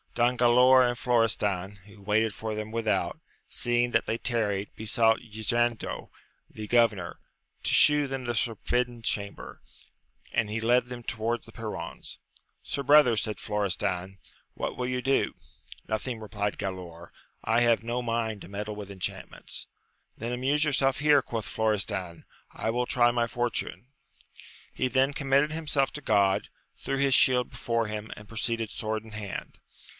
[0.15, 6.09] Don Galaor and Florestan, who waited for them without, seeing that they tarried, besought Ysanjo,
[6.49, 7.19] the governor,
[7.63, 9.61] to shew them the forbidden chamber,
[10.33, 12.17] and he led them towards the perrons.
[12.61, 14.17] Sir brother, said Flo^ restan,
[14.53, 15.33] what will you do 1
[15.87, 17.11] Nothing, replied Galaor:
[17.45, 19.67] I have no mind to meddle with enchantments.
[20.17, 23.85] Then amuse yourself here, quoth Florestan, I will try my for tune.
[24.73, 26.49] He then commended himself to God,
[26.79, 29.59] threw his shield before him, and proceeded sword in hand.